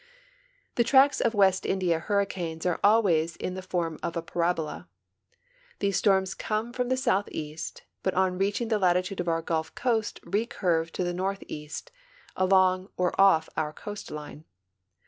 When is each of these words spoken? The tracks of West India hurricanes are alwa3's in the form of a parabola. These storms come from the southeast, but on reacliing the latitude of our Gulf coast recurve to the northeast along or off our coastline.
The 0.77 0.83
tracks 0.83 1.21
of 1.21 1.35
West 1.35 1.63
India 1.63 1.99
hurricanes 1.99 2.65
are 2.65 2.79
alwa3's 2.83 3.35
in 3.35 3.53
the 3.53 3.61
form 3.61 3.99
of 4.01 4.17
a 4.17 4.23
parabola. 4.23 4.89
These 5.77 5.97
storms 5.97 6.33
come 6.33 6.73
from 6.73 6.89
the 6.89 6.97
southeast, 6.97 7.83
but 8.01 8.15
on 8.15 8.39
reacliing 8.39 8.69
the 8.69 8.79
latitude 8.79 9.19
of 9.19 9.27
our 9.27 9.43
Gulf 9.43 9.75
coast 9.75 10.19
recurve 10.23 10.89
to 10.93 11.03
the 11.03 11.13
northeast 11.13 11.91
along 12.35 12.89
or 12.97 13.13
off 13.21 13.47
our 13.55 13.71
coastline. 13.73 14.45